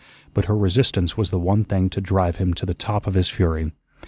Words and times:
But 0.33 0.45
her 0.45 0.57
resistance 0.57 1.15
was 1.15 1.29
the 1.29 1.37
one 1.37 1.63
thing 1.63 1.87
to 1.91 2.01
drive 2.01 2.37
him 2.37 2.55
to 2.55 2.65
the 2.65 2.73
top 2.73 3.05
of 3.05 3.13
his 3.13 3.29
fury. 3.29 3.71